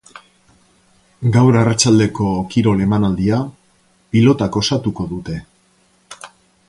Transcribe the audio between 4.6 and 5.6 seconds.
osatuko dute.